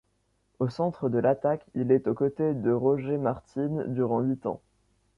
Au 0.57 0.67
centre 0.67 1.09
de 1.09 1.19
l'attaque, 1.19 1.63
il 1.75 1.91
est 1.91 2.07
aux 2.07 2.15
côtés 2.15 2.55
de 2.55 2.71
Roger 2.71 3.19
Martine 3.19 3.83
durant 3.85 4.21
huit 4.21 4.47
ans. 4.47 4.59